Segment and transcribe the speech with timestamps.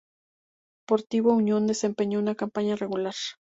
[0.81, 3.13] Sportivo Unión desempeñó una campaña regular.